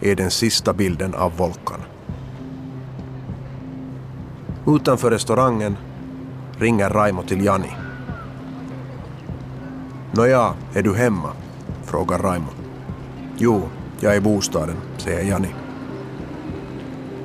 är 0.00 0.16
den 0.16 0.30
sista 0.30 0.72
bilden 0.72 1.14
av 1.14 1.36
Volkan. 1.36 1.80
Utanför 4.66 5.10
restaurangen 5.10 5.76
ringer 6.58 6.90
Raimo 6.90 7.22
till 7.22 7.44
Jani. 7.44 7.72
Nåja, 10.12 10.54
är 10.74 10.82
du 10.82 10.94
hemma? 10.94 11.32
frågar 11.84 12.18
Raimo. 12.18 12.50
Jo, 13.36 13.62
jag 14.00 14.12
är 14.12 14.16
i 14.16 14.20
bostaden, 14.20 14.76
säger 14.98 15.30
Jani. 15.30 15.59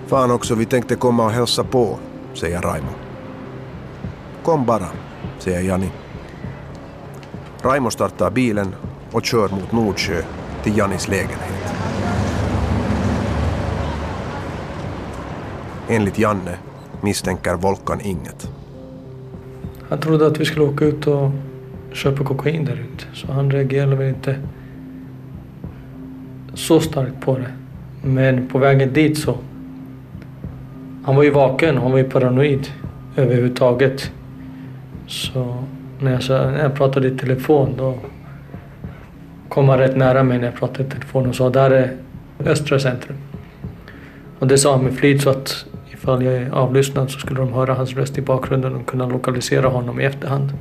Fan 0.07 0.31
också, 0.31 0.55
vi 0.55 0.65
tänkte 0.65 0.95
komma 0.95 1.25
och 1.25 1.31
hälsa 1.31 1.63
på, 1.63 2.00
säger 2.33 2.62
Raimo. 2.62 2.91
Kom 4.43 4.65
bara, 4.65 4.88
säger 5.39 5.62
Jani. 5.62 5.89
Raimo 7.62 7.89
startar 7.89 8.31
bilen 8.31 8.75
och 9.12 9.25
kör 9.25 9.50
mot 9.50 9.71
Nordsjö 9.71 10.21
till 10.63 10.77
Janis 10.77 11.07
lägenhet. 11.07 11.74
Enligt 15.89 16.19
Janne 16.19 16.57
misstänker 17.01 17.55
Volkan 17.55 18.01
inget. 18.01 18.50
Han 19.89 20.00
trodde 20.00 20.27
att 20.27 20.39
vi 20.39 20.45
skulle 20.45 20.65
åka 20.65 20.85
ut 20.85 21.07
och 21.07 21.31
köpa 21.91 22.24
kokain 22.24 22.65
där 22.65 22.74
ute. 22.93 23.05
Så 23.13 23.31
han 23.31 23.51
reagerade 23.51 23.95
väl 23.95 24.07
inte 24.09 24.35
så 26.53 26.79
starkt 26.79 27.21
på 27.21 27.38
det. 27.38 27.51
Men 28.03 28.47
på 28.47 28.57
vägen 28.57 28.93
dit 28.93 29.17
så... 29.17 29.38
Han 31.05 31.15
var 31.15 31.24
ju 31.24 31.29
vaken, 31.29 31.77
han 31.77 31.91
var 31.91 31.97
ju 31.97 32.09
paranoid 32.09 32.67
överhuvudtaget. 33.15 34.12
Så 35.07 35.63
när 36.00 36.12
jag, 36.12 36.51
när 36.51 36.63
jag 36.63 36.75
pratade 36.75 37.07
i 37.07 37.17
telefon 37.17 37.74
då 37.77 37.97
kom 39.50 39.69
han 39.69 39.77
rätt 39.77 39.97
nära 39.97 40.24
mig 40.24 40.38
när 40.38 40.45
jag 40.45 40.55
pratade 40.55 40.83
i 40.83 40.91
telefon 40.91 41.27
och 41.27 41.35
sa 41.35 41.50
där 41.50 41.71
är 41.71 41.97
Östra 42.45 42.79
centrum. 42.79 43.17
Och 44.39 44.47
det 44.47 44.57
sa 44.57 44.71
han 44.71 44.83
med 44.83 44.93
flit 44.93 45.21
så 45.21 45.29
att 45.29 45.65
ifall 45.93 46.24
jag 46.24 46.33
är 46.33 46.50
avlyssnad 46.50 47.12
så 47.12 47.19
skulle 47.19 47.39
de 47.39 47.53
höra 47.53 47.74
hans 47.74 47.93
röst 47.93 48.17
i 48.17 48.21
bakgrunden 48.21 48.75
och 48.75 48.85
kunna 48.85 49.07
lokalisera 49.07 49.67
honom 49.67 50.01
i 50.01 50.03
efterhand. 50.05 50.53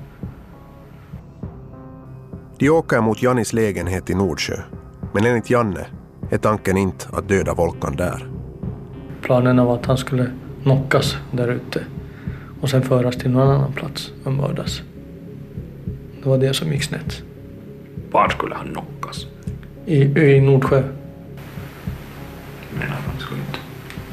De 2.59 2.71
åker 2.71 3.01
mot 3.01 3.23
Jannis 3.23 3.53
lägenhet 3.53 4.11
i 4.11 4.15
Nordsjö. 4.15 4.57
Men 5.13 5.27
enligt 5.27 5.51
Janne 5.51 5.87
är 6.31 6.39
tanken 6.39 6.77
inte 6.77 7.07
att 7.13 7.29
döda 7.29 7.55
Volkan 7.55 7.97
där. 7.97 8.34
Planen 9.25 9.65
var 9.65 9.75
att 9.75 9.87
han 9.87 9.97
skulle 9.97 10.31
knockas 10.63 11.17
där 11.31 11.49
ute 11.49 11.85
och 12.61 12.71
sen 12.71 12.83
föras 12.83 13.17
till 13.17 13.31
någon 13.31 13.49
annan 13.49 13.73
plats 13.73 14.13
och 14.25 14.33
mördas. 14.33 14.83
Det 16.23 16.29
var 16.29 16.39
det 16.39 16.55
som 16.55 16.73
gick 16.73 16.83
snett. 16.83 17.23
Var 18.11 18.29
skulle 18.29 18.55
han 18.55 18.69
knockas? 18.69 19.27
I, 19.87 20.03
i 20.03 20.41
Nordsjö. 20.41 20.83
Men 22.79 22.89
han 22.89 23.19
skulle 23.19 23.41
inte 23.41 23.59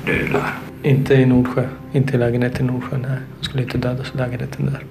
dö 0.05 0.39
där. 0.39 0.53
Inte 0.89 1.13
i 1.13 1.25
Nordsjö. 1.25 1.67
Inte 1.91 2.15
i 2.15 2.17
lägenheten 2.17 2.69
i 2.69 2.71
Nordsjö, 2.71 2.97
nej. 2.97 3.09
Han 3.09 3.43
skulle 3.43 3.63
inte 3.63 3.77
dödas 3.77 4.11
i 4.13 4.17
lägenheten 4.17 4.65
där. 4.65 4.85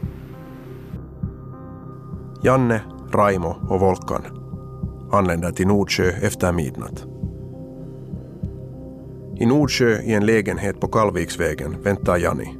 Janne, 2.42 2.80
Raimo 3.12 3.56
och 3.68 3.80
Volkan 3.80 4.22
anländer 5.12 5.50
till 5.50 5.66
Nordsjö 5.66 6.10
efter 6.22 6.52
midnatt. 6.52 7.09
I 9.40 9.46
Nordsjö 9.46 10.02
i 10.02 10.12
en 10.12 10.26
lägenhet 10.26 10.80
på 10.80 10.88
Kalviksvägen 10.88 11.76
väntar 11.82 12.18
Janni, 12.18 12.54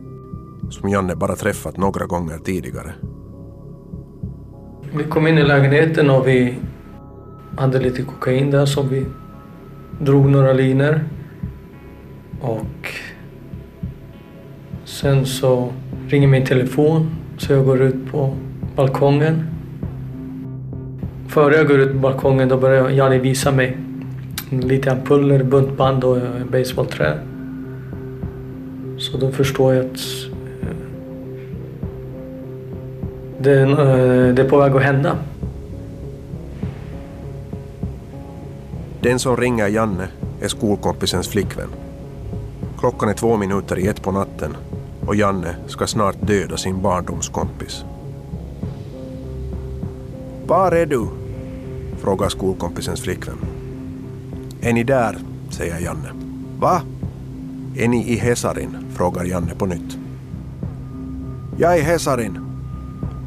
som 0.70 0.88
Janne 0.88 1.16
bara 1.16 1.36
träffat 1.36 1.76
några 1.76 2.06
gånger 2.06 2.38
tidigare. 2.38 2.92
Vi 4.94 5.04
kom 5.04 5.26
in 5.26 5.38
i 5.38 5.42
lägenheten 5.42 6.10
och 6.10 6.28
vi 6.28 6.54
hade 7.58 7.80
lite 7.80 8.02
kokain 8.02 8.50
där 8.50 8.66
som 8.66 8.88
vi 8.88 9.04
drog 10.00 10.30
några 10.30 10.52
linor. 10.52 11.00
Och 12.40 12.88
sen 14.84 15.26
så 15.26 15.72
ringer 16.08 16.28
min 16.28 16.46
telefon 16.46 17.10
så 17.38 17.52
jag 17.52 17.64
går 17.64 17.82
ut 17.82 18.10
på 18.12 18.34
balkongen. 18.76 19.46
Före 21.28 21.56
jag 21.56 21.68
går 21.68 21.80
ut 21.80 21.92
på 21.92 21.98
balkongen 21.98 22.48
då 22.48 22.56
börjar 22.56 22.90
Janni 22.90 23.18
visa 23.18 23.52
mig 23.52 23.89
lite 24.50 24.92
ampuller, 24.92 25.42
buntband 25.42 26.04
och 26.04 26.16
eh, 26.16 26.44
baseballträ. 26.52 27.18
Så 28.98 29.16
då 29.16 29.30
förstår 29.32 29.74
jag 29.74 29.86
att 29.86 30.00
eh, 30.62 30.76
det, 33.38 33.60
eh, 33.60 34.34
det 34.34 34.42
är 34.42 34.48
på 34.48 34.58
väg 34.58 34.72
att 34.72 34.82
hända. 34.82 35.16
Den 39.00 39.18
som 39.18 39.36
ringer 39.36 39.68
Janne 39.68 40.08
är 40.40 40.48
skolkompisens 40.48 41.28
flickvän. 41.28 41.68
Klockan 42.78 43.08
är 43.08 43.14
två 43.14 43.36
minuter 43.36 43.78
i 43.78 43.86
ett 43.86 44.02
på 44.02 44.12
natten 44.12 44.56
och 45.06 45.16
Janne 45.16 45.54
ska 45.66 45.86
snart 45.86 46.16
döda 46.20 46.56
sin 46.56 46.82
barndomskompis. 46.82 47.84
Var 50.46 50.72
är 50.72 50.86
du? 50.86 51.06
frågar 52.00 52.28
skolkompisens 52.28 53.00
flickvän. 53.00 53.36
Är 54.60 54.72
ni 54.72 54.84
där? 54.84 55.18
säger 55.50 55.78
Janne. 55.78 56.08
Va? 56.58 56.82
Är 57.76 57.88
ni 57.88 58.08
i 58.08 58.16
Hesarin? 58.16 58.76
frågar 58.94 59.24
Janne 59.24 59.54
på 59.54 59.66
nytt. 59.66 59.98
Jag 61.58 61.74
är 61.74 61.78
i 61.78 61.82
Hesarin. 61.82 62.38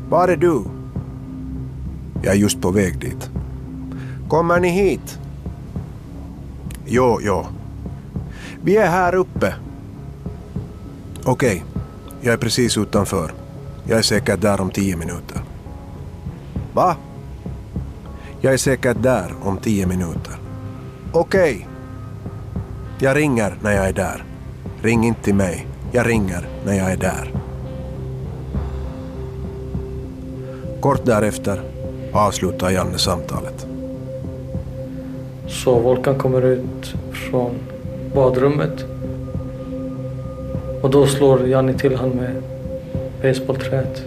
Var 0.09 0.27
är 0.27 0.37
du? 0.37 0.63
Jag 2.21 2.33
är 2.33 2.37
just 2.37 2.61
på 2.61 2.71
väg 2.71 2.99
dit. 2.99 3.29
Kommer 4.27 4.59
ni 4.59 4.69
hit? 4.69 5.19
Jo, 6.85 7.19
jo. 7.21 7.45
Vi 8.63 8.77
är 8.77 8.87
här 8.87 9.15
uppe. 9.15 9.55
Okej, 11.23 11.63
jag 12.21 12.33
är 12.33 12.37
precis 12.37 12.77
utanför. 12.77 13.31
Jag 13.87 13.97
är 13.97 14.03
säkert 14.03 14.41
där 14.41 14.61
om 14.61 14.69
tio 14.69 14.95
minuter. 14.95 15.41
Va? 16.73 16.95
Jag 18.41 18.53
är 18.53 18.57
säkert 18.57 18.97
där 19.03 19.33
om 19.41 19.57
tio 19.57 19.87
minuter. 19.87 20.42
Okej. 21.15 21.67
Jag 22.99 23.17
ringer 23.17 23.56
när 23.62 23.71
jag 23.71 23.88
är 23.88 23.93
där. 23.93 24.23
Ring 24.82 25.04
inte 25.04 25.23
till 25.23 25.36
mig. 25.36 25.67
Jag 25.91 26.08
ringer 26.10 26.47
när 26.65 26.73
jag 26.73 26.91
är 26.91 26.97
där. 26.97 27.32
Kort 30.80 31.06
därefter 31.06 31.62
avslutar 32.13 32.69
Janne 32.69 32.97
samtalet. 32.97 33.67
Så 35.47 35.80
Volkan 35.80 36.17
kommer 36.17 36.41
ut 36.41 36.95
från 37.12 37.52
badrummet. 38.15 38.86
Och 40.82 40.89
då 40.89 41.08
slår 41.08 41.47
Janni 41.47 41.73
till 41.73 41.95
honom 41.95 42.17
med 42.17 42.41
basebollträet. 43.21 44.02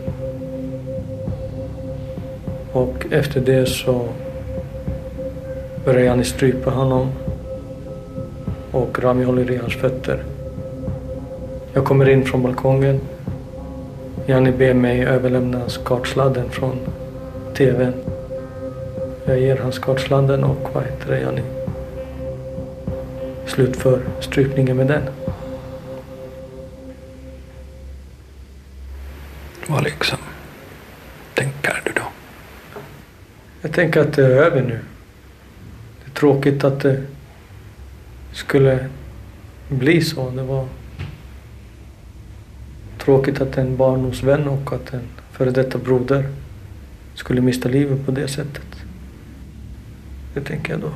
Och 2.73 3.07
efter 3.11 3.41
det 3.41 3.67
så 3.67 4.09
börjar 5.87 6.05
Janni 6.05 6.25
strypa 6.25 6.71
honom. 6.71 7.13
Och 8.71 8.99
Rami 8.99 9.25
håller 9.25 9.51
i 9.51 9.57
hans 9.57 9.77
fötter. 9.77 10.25
Jag 11.73 11.85
kommer 11.85 12.09
in 12.09 12.25
från 12.25 12.43
balkongen. 12.43 13.01
Janni 14.27 14.53
ber 14.53 14.75
mig 14.75 15.05
överlämna 15.05 15.69
skartsladden 15.69 16.51
från 16.51 16.79
TVn. 17.55 17.93
Jag 19.25 19.41
ger 19.41 19.57
han 19.57 19.73
skartsladden 19.73 20.45
och 20.45 20.71
vad 20.73 20.85
heter 20.85 21.11
det, 21.11 21.21
Janni 21.21 21.43
slutför 23.47 24.01
strypningen 24.21 24.77
med 24.77 24.87
den. 24.87 25.03
Vad 29.67 29.85
liksom 29.85 30.19
tänker 31.35 31.83
du 31.85 31.93
då? 31.93 32.03
Jag 33.61 33.73
tänker 33.73 34.01
att 34.01 34.13
det 34.13 34.25
är 34.25 34.31
över 34.31 34.63
nu. 34.63 34.81
Tråkigt 36.19 36.65
att 36.65 36.81
det 36.81 37.03
skulle 38.33 38.89
bli 39.69 40.03
så. 40.03 40.31
Det 40.31 40.43
var 40.43 40.69
tråkigt 42.99 43.41
att 43.41 43.59
en 43.59 43.77
barndomsvän 43.77 44.49
och 44.49 44.73
att 44.73 44.93
en 44.93 45.03
före 45.33 45.51
detta 45.51 45.79
broder 45.79 46.29
skulle 47.15 47.41
mista 47.41 47.69
livet 47.69 48.07
på 48.07 48.13
det 48.13 48.29
sättet. 48.29 48.67
Det 50.35 50.41
tänker 50.41 50.73
jag 50.73 50.81
då. 50.81 50.91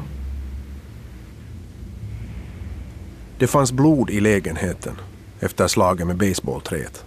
Det 3.38 3.46
fanns 3.46 3.72
blod 3.72 4.11
i 4.11 4.20
lägenheten 4.20 4.94
efter 5.40 5.68
slaget 5.68 6.06
med 6.06 6.16
basebollträet. 6.16 7.04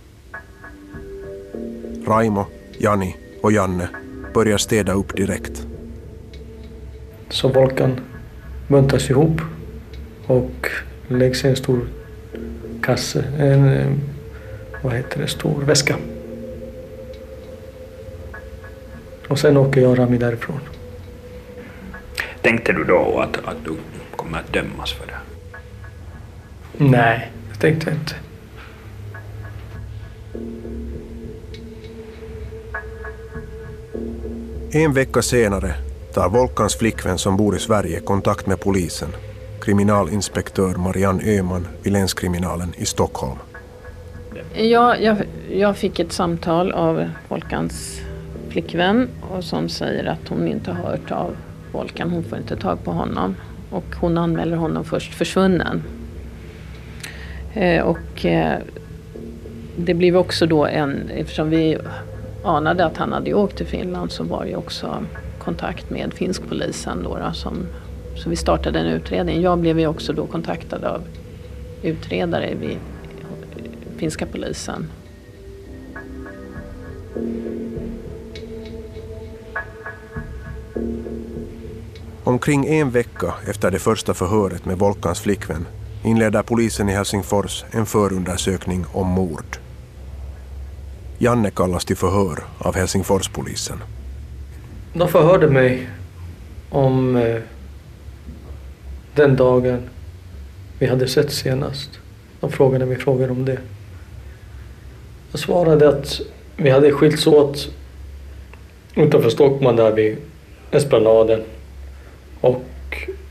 Raimo, 2.07 2.45
Jani 2.79 3.15
och 3.41 3.51
Janne 3.51 3.87
börjar 4.33 4.57
städa 4.57 4.93
upp 4.93 5.15
direkt. 5.15 5.67
Så 7.33 7.47
Volkan 7.47 7.99
buntas 8.67 9.09
ihop 9.09 9.41
och 10.25 10.67
läggs 11.07 11.45
i 11.45 11.47
en 11.47 11.55
stor 11.55 11.87
kasse, 12.81 13.25
en 13.37 13.67
eh, 13.67 13.93
vad 14.81 14.93
heter 14.93 15.21
det, 15.21 15.27
stor 15.27 15.61
väska. 15.61 15.95
Och 19.27 19.39
sen 19.39 19.57
åker 19.57 19.81
jag 19.81 19.91
och 19.91 19.97
Rami 19.97 20.17
därifrån. 20.17 20.59
Tänkte 22.41 22.73
du 22.73 22.83
då 22.83 23.19
att, 23.19 23.37
att 23.45 23.65
du 23.65 23.75
kommer 24.15 24.39
att 24.39 24.53
dömas 24.53 24.93
för 24.93 25.07
det? 25.07 25.17
Nej, 26.77 27.31
det 27.51 27.59
tänkte 27.59 27.89
jag 27.89 27.99
inte. 27.99 28.15
En 34.77 34.93
vecka 34.93 35.21
senare 35.21 35.75
tar 36.13 36.29
Volkans 36.29 36.75
flickvän 36.75 37.17
som 37.17 37.37
bor 37.37 37.55
i 37.55 37.59
Sverige 37.59 37.99
kontakt 37.99 38.47
med 38.47 38.59
polisen, 38.59 39.09
kriminalinspektör 39.61 40.75
Marianne 40.75 41.23
Öhman 41.23 41.67
vid 41.83 41.93
länskriminalen 41.93 42.73
i 42.77 42.85
Stockholm. 42.85 43.37
Ja, 44.55 44.97
jag, 44.97 45.17
jag 45.51 45.77
fick 45.77 45.99
ett 45.99 46.11
samtal 46.11 46.71
av 46.71 47.09
Volkans 47.29 48.01
flickvän 48.49 49.07
och 49.21 49.43
som 49.43 49.69
säger 49.69 50.05
att 50.05 50.27
hon 50.29 50.47
inte 50.47 50.71
har 50.71 50.89
hört 50.89 51.11
av 51.11 51.35
Volkan. 51.71 52.09
Hon 52.09 52.23
får 52.23 52.37
inte 52.37 52.55
tag 52.55 52.83
på 52.83 52.91
honom. 52.91 53.35
Och 53.71 53.95
hon 54.01 54.17
anmäler 54.17 54.57
honom 54.57 54.83
först 54.85 55.13
försvunnen. 55.13 55.83
Eh, 57.53 57.83
och 57.83 58.25
eh, 58.25 58.59
det 59.75 59.93
blev 59.93 60.17
också 60.17 60.45
då 60.45 60.65
en, 60.65 61.09
eftersom 61.09 61.49
vi 61.49 61.77
anade 62.43 62.85
att 62.85 62.97
han 62.97 63.13
hade 63.13 63.33
åkt 63.33 63.57
till 63.57 63.65
Finland 63.65 64.11
så 64.11 64.23
var 64.23 64.45
det 64.45 64.55
också 64.55 65.03
kontakt 65.45 65.89
med 65.89 66.13
finskpolisen 66.13 67.03
då, 67.03 67.17
då 67.17 67.33
som, 67.33 67.67
så 68.15 68.29
vi 68.29 68.35
startade 68.35 68.79
en 68.79 68.85
utredning. 68.85 69.41
Jag 69.41 69.59
blev 69.59 69.79
ju 69.79 69.87
också 69.87 70.13
då 70.13 70.27
kontaktad 70.27 70.83
av 70.83 71.01
utredare 71.83 72.55
vid 72.55 72.77
finska 73.97 74.25
polisen. 74.25 74.87
Omkring 82.23 82.65
en 82.67 82.91
vecka 82.91 83.33
efter 83.47 83.71
det 83.71 83.79
första 83.79 84.13
förhöret 84.13 84.65
med 84.65 84.77
Volkans 84.77 85.19
flickvän 85.21 85.65
inleder 86.03 86.43
polisen 86.43 86.89
i 86.89 86.91
Helsingfors 86.91 87.63
en 87.71 87.85
förundersökning 87.85 88.85
om 88.93 89.07
mord. 89.07 89.57
Janne 91.17 91.51
kallas 91.51 91.85
till 91.85 91.97
förhör 91.97 92.43
av 92.57 92.75
Helsingforspolisen. 92.75 93.77
De 94.93 95.07
förhörde 95.07 95.47
mig 95.47 95.89
om 96.69 97.15
eh, 97.15 97.41
den 99.15 99.35
dagen 99.35 99.79
vi 100.79 100.85
hade 100.85 101.07
sett 101.07 101.31
senast. 101.31 101.89
De 102.39 102.51
frågade 102.51 102.85
mig 102.85 102.97
frågor 102.97 103.31
om 103.31 103.45
det. 103.45 103.57
Jag 105.31 105.39
svarade 105.39 105.89
att 105.89 106.21
vi 106.57 106.69
hade 106.69 106.91
skilts 106.91 107.27
åt 107.27 107.69
utanför 108.95 109.29
Stockman 109.29 109.75
där 109.75 109.91
vid 109.91 110.17
Esplanaden. 110.71 111.43
Och 112.41 112.63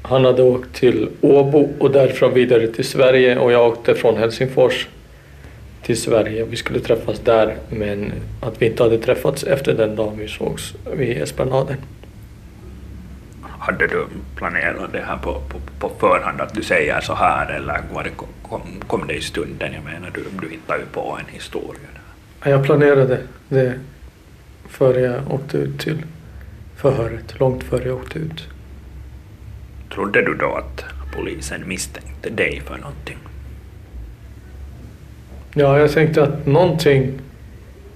han 0.02 0.24
hade 0.24 0.42
åkt 0.42 0.74
till 0.74 1.08
Åbo 1.20 1.68
och 1.78 1.90
därifrån 1.90 2.34
vidare 2.34 2.66
till 2.66 2.84
Sverige 2.84 3.38
och 3.38 3.52
jag 3.52 3.68
åkte 3.68 3.94
från 3.94 4.16
Helsingfors 4.16 4.88
till 5.82 6.00
Sverige. 6.00 6.44
Vi 6.44 6.56
skulle 6.56 6.80
träffas 6.80 7.18
där 7.18 7.56
men 7.70 8.12
att 8.40 8.62
vi 8.62 8.66
inte 8.66 8.82
hade 8.82 8.98
träffats 8.98 9.44
efter 9.44 9.74
den 9.74 9.96
dagen 9.96 10.18
vi 10.18 10.28
sågs 10.28 10.74
vid 10.96 11.22
Esplanaden. 11.22 11.76
Hade 13.42 13.86
du 13.86 14.06
planerat 14.36 14.92
det 14.92 15.00
här 15.06 15.16
på, 15.16 15.32
på, 15.48 15.58
på 15.78 15.90
förhand, 15.98 16.40
att 16.40 16.54
du 16.54 16.62
säger 16.62 17.00
så 17.00 17.14
här, 17.14 17.52
eller 17.52 17.80
var 17.94 18.04
det, 18.04 18.10
kom, 18.42 18.60
kom 18.86 19.06
det 19.06 19.14
i 19.14 19.20
stunden? 19.20 19.72
Jag 19.72 19.84
menar, 19.84 20.10
du, 20.14 20.24
du 20.40 20.48
hittar 20.48 20.78
ju 20.78 20.84
på 20.92 21.18
en 21.20 21.34
historia. 21.34 21.80
Där. 22.42 22.50
Jag 22.50 22.64
planerade 22.64 23.20
det 23.48 23.74
före 24.68 25.00
jag 25.00 25.32
åkte 25.32 25.56
ut 25.56 25.80
till 25.80 26.02
förhöret, 26.76 27.40
långt 27.40 27.64
före 27.64 27.88
jag 27.88 27.96
åkte 27.96 28.18
ut. 28.18 28.48
Trodde 29.94 30.22
du 30.22 30.34
då 30.34 30.54
att 30.54 30.84
polisen 31.12 31.68
misstänkte 31.68 32.30
dig 32.30 32.62
för 32.66 32.76
någonting? 32.76 33.18
Ja, 35.54 35.78
jag 35.78 35.92
tänkte 35.92 36.22
att 36.22 36.46
någonting 36.46 37.12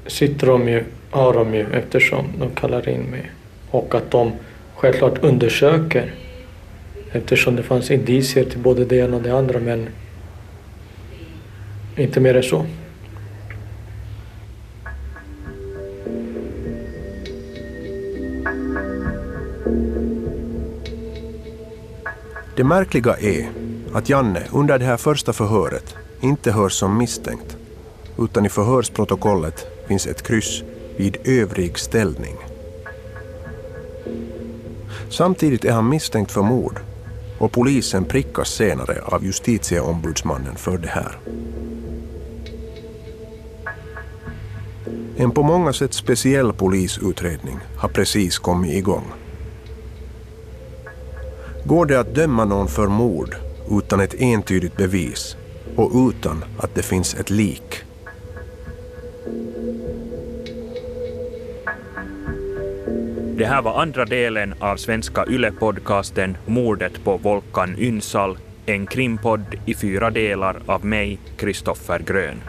sitter 0.07 0.47
de 0.47 0.69
ju, 0.69 0.85
har 1.11 1.35
de 1.35 1.55
ju 1.55 1.67
eftersom 1.73 2.25
de 2.39 2.51
kallar 2.51 2.89
in 2.89 3.01
mig. 3.01 3.31
Och 3.71 3.95
att 3.95 4.11
de 4.11 4.33
självklart 4.75 5.25
undersöker 5.25 6.15
eftersom 7.13 7.57
det 7.57 7.63
fanns 7.63 7.91
indicier 7.91 8.45
till 8.45 8.59
både 8.59 8.85
det 8.85 8.97
ena 8.97 9.17
och 9.17 9.23
det 9.23 9.39
andra 9.39 9.61
men 9.61 9.89
inte 11.97 12.21
mer 12.21 12.37
än 12.37 12.43
så. 12.43 12.67
Det 22.57 22.65
märkliga 22.65 23.17
är 23.17 23.49
att 23.93 24.09
Janne 24.09 24.43
under 24.53 24.79
det 24.79 24.85
här 24.85 24.97
första 24.97 25.33
förhöret 25.33 25.97
inte 26.21 26.53
hörs 26.53 26.73
som 26.73 26.99
misstänkt, 26.99 27.57
utan 28.19 28.47
i 28.47 28.49
förhörsprotokollet 28.49 29.67
finns 29.89 30.07
ett 30.07 30.23
kryss 30.23 30.63
vid 30.97 31.17
övrig 31.25 31.79
ställning. 31.79 32.37
Samtidigt 35.11 35.65
är 35.65 35.73
han 35.73 35.89
misstänkt 35.89 36.33
för 36.33 36.43
mord 36.43 36.81
och 37.39 37.53
polisen 37.53 38.05
prickas 38.05 38.49
senare 38.49 39.01
av 39.05 39.25
justitieombudsmannen 39.25 40.57
för 40.57 40.79
det 40.79 40.89
här. 40.89 41.19
En 45.17 45.31
på 45.31 45.43
många 45.43 45.73
sätt 45.73 45.95
speciell 45.95 46.53
polisutredning 46.53 47.59
har 47.77 47.89
precis 47.89 48.39
kommit 48.39 48.75
igång. 48.75 49.05
Går 51.65 51.87
det 51.87 52.01
att 52.01 52.15
döma 52.15 52.45
någon 52.45 52.69
för 52.69 52.87
mord 52.87 53.37
utan 53.71 54.01
ett 54.01 54.15
entydigt 54.15 54.77
bevis 54.77 55.37
och 55.77 56.11
utan 56.11 56.45
att 56.59 56.75
det 56.75 56.83
finns 56.83 57.15
ett 57.15 57.31
lik? 57.31 57.83
Det 63.37 63.47
här 63.47 63.63
var 63.63 63.83
andra 63.83 64.05
delen 64.05 64.55
av 64.61 64.77
svenska 64.77 65.25
YLE-podcasten 65.25 66.37
Mordet 66.47 67.05
på 67.05 67.17
Volkan 67.17 67.75
Ynsal, 67.79 68.39
en 68.67 68.87
krimpodd 68.87 69.55
i 69.67 69.75
fyra 69.75 70.11
delar 70.11 70.57
av 70.67 70.85
mig, 70.85 71.19
Kristoffer 71.37 71.99
Grön. 71.99 72.41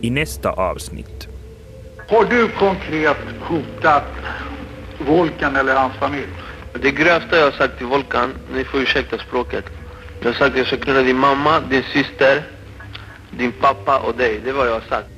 I 0.00 0.10
nästa 0.10 0.50
avsnitt. 0.50 1.28
Har 2.08 2.24
du 2.24 2.48
konkret 2.48 3.16
hotat 3.40 4.04
Volkan 5.06 5.56
eller 5.56 5.74
hans 5.74 5.94
familj? 5.94 6.28
Det 6.82 6.90
grövsta 6.90 7.36
jag 7.36 7.44
har 7.44 7.52
sagt 7.52 7.78
till 7.78 7.86
Volkan, 7.86 8.34
ni 8.54 8.64
får 8.64 8.80
ursäkta 8.80 9.18
språket. 9.18 9.64
Jag 10.20 10.28
har 10.28 10.34
sagt 10.34 10.52
att 10.52 10.58
jag 10.58 10.66
ska 10.66 10.76
knulla 10.76 11.02
din 11.02 11.18
mamma, 11.18 11.60
din 11.60 11.82
syster, 11.82 12.42
din 13.30 13.52
pappa 13.52 13.98
och 13.98 14.14
dig. 14.14 14.40
Det 14.44 14.50
är 14.50 14.54
vad 14.54 14.66
jag 14.66 14.72
har 14.72 14.80
sagt. 14.88 15.17